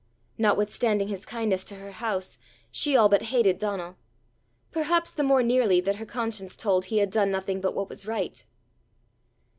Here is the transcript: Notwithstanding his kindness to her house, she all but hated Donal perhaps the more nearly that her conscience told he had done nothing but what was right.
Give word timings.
Notwithstanding 0.39 1.09
his 1.09 1.27
kindness 1.27 1.63
to 1.65 1.75
her 1.75 1.91
house, 1.91 2.39
she 2.71 2.97
all 2.97 3.07
but 3.07 3.21
hated 3.21 3.59
Donal 3.59 3.97
perhaps 4.71 5.11
the 5.11 5.21
more 5.21 5.43
nearly 5.43 5.79
that 5.79 5.97
her 5.97 6.07
conscience 6.07 6.55
told 6.55 6.85
he 6.85 6.97
had 6.97 7.11
done 7.11 7.29
nothing 7.29 7.61
but 7.61 7.75
what 7.75 7.87
was 7.87 8.07
right. 8.07 8.43